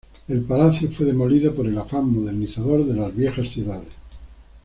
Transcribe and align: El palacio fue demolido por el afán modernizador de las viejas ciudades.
El 0.27 0.41
palacio 0.41 0.89
fue 0.89 1.05
demolido 1.05 1.53
por 1.53 1.67
el 1.67 1.77
afán 1.77 2.11
modernizador 2.11 2.83
de 2.87 2.95
las 2.95 3.15
viejas 3.15 3.49
ciudades. 3.51 3.89